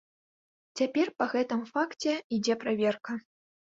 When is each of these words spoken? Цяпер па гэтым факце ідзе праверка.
Цяпер 0.79 1.13
па 1.19 1.29
гэтым 1.35 1.63
факце 1.75 2.19
ідзе 2.41 2.61
праверка. 2.67 3.25